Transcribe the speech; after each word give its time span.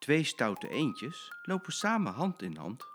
Twee 0.00 0.24
stoute 0.24 0.68
eendjes 0.68 1.32
lopen 1.42 1.72
samen 1.72 2.12
hand 2.12 2.42
in 2.42 2.56
hand. 2.56 2.90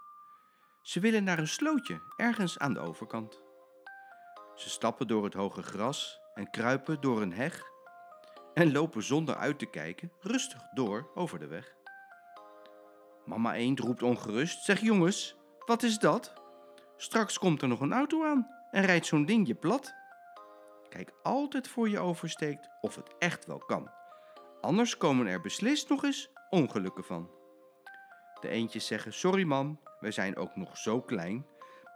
Ze 0.82 1.00
willen 1.00 1.24
naar 1.24 1.40
een 1.40 1.48
slootje 1.48 2.02
ergens 2.16 2.60
aan 2.60 2.74
de 2.74 2.80
overkant. 2.80 3.42
Ze 4.56 4.70
stappen 4.70 5.08
door 5.08 5.24
het 5.24 5.34
hoge 5.34 5.64
gras 5.64 6.20
en 6.34 6.50
kruipen 6.50 7.02
door 7.02 7.22
een 7.22 7.34
heg 7.34 7.64
en 8.54 8.72
lopen 8.72 9.04
zonder 9.04 9.36
uit 9.36 9.60
te 9.60 9.66
kijken 9.66 10.12
rustig 10.20 10.62
door 10.74 11.12
over 11.16 11.40
de 11.40 11.48
weg. 11.48 11.76
Mama 13.26 13.56
eend 13.56 13.80
roept 13.80 14.04
ongerust: 14.04 14.64
Zeg 14.64 14.82
jongens, 14.82 15.36
wat 15.66 15.84
is 15.84 15.98
dat? 16.00 16.34
Straks 16.98 17.38
komt 17.38 17.62
er 17.62 17.68
nog 17.68 17.80
een 17.80 17.94
auto 17.94 18.26
aan 18.26 18.48
en 18.72 18.86
rijdt 18.86 19.06
zo'n 19.06 19.26
ding 19.26 19.48
je 19.48 19.56
plat. 19.56 19.94
Kijk 20.90 21.12
altijd 21.24 21.68
voor 21.68 21.90
je 21.90 22.00
oversteekt 22.00 22.70
of 22.82 22.96
het 22.96 23.16
echt 23.18 23.46
wel 23.46 23.60
kan. 23.60 23.92
Anders 24.62 24.98
komen 24.98 25.28
er 25.28 25.42
beslist 25.42 25.90
nog 25.90 26.04
eens 26.04 26.34
ongelukken 26.50 27.04
van. 27.04 27.30
De 28.42 28.50
eendjes 28.50 28.88
zeggen: 28.88 29.14
Sorry 29.14 29.44
mam, 29.44 29.80
wij 30.00 30.12
zijn 30.12 30.36
ook 30.38 30.56
nog 30.56 30.78
zo 30.78 31.02
klein, 31.02 31.46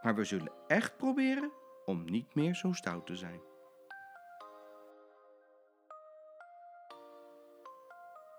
maar 0.02 0.16
we 0.16 0.23
zullen 0.23 0.52
echt 0.67 0.98
proberen 0.98 1.52
om 1.85 2.05
niet 2.05 2.35
meer 2.35 2.55
zo 2.55 2.73
stout 2.73 3.05
te 3.05 3.16
zijn. 3.16 3.41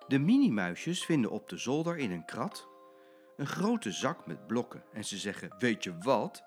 De 0.07 0.19
minimuisjes 0.19 1.05
vinden 1.05 1.31
op 1.31 1.49
de 1.49 1.57
zolder 1.57 1.97
in 1.99 2.11
een 2.11 2.25
krat 2.25 2.69
een 3.41 3.47
grote 3.47 3.93
zak 3.93 4.27
met 4.27 4.47
blokken 4.47 4.85
en 4.93 5.05
ze 5.05 5.19
zeggen: 5.19 5.55
Weet 5.59 5.85
je 5.85 5.99
wat? 5.99 6.45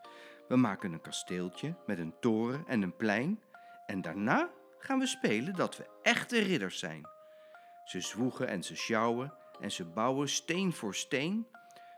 We 0.47 0.55
maken 0.55 0.93
een 0.93 1.01
kasteeltje 1.01 1.75
met 1.85 1.99
een 1.99 2.13
toren 2.19 2.63
en 2.67 2.81
een 2.81 2.95
plein 2.95 3.41
en 3.85 4.01
daarna 4.01 4.49
gaan 4.77 4.99
we 4.99 5.07
spelen 5.07 5.55
dat 5.55 5.77
we 5.77 5.89
echte 6.01 6.39
ridders 6.39 6.79
zijn. 6.79 7.07
Ze 7.83 8.01
zwoegen 8.01 8.47
en 8.47 8.63
ze 8.63 8.75
sjouwen 8.75 9.33
en 9.59 9.71
ze 9.71 9.85
bouwen 9.85 10.29
steen 10.29 10.73
voor 10.73 10.95
steen, 10.95 11.47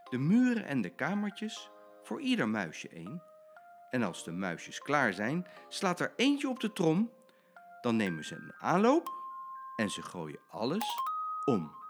de 0.09 0.17
muren 0.17 0.65
en 0.65 0.81
de 0.81 0.89
kamertjes, 0.89 1.69
voor 2.03 2.21
ieder 2.21 2.49
muisje 2.49 2.89
één. 2.89 3.23
En 3.89 4.03
als 4.03 4.23
de 4.23 4.31
muisjes 4.31 4.79
klaar 4.79 5.13
zijn, 5.13 5.47
slaat 5.67 5.99
er 5.99 6.13
eentje 6.15 6.49
op 6.49 6.59
de 6.59 6.73
trom, 6.73 7.11
dan 7.81 7.95
nemen 7.95 8.25
ze 8.25 8.35
een 8.35 8.53
aanloop 8.59 9.09
en 9.75 9.89
ze 9.89 10.01
gooien 10.01 10.39
alles 10.49 10.85
om. 11.45 11.84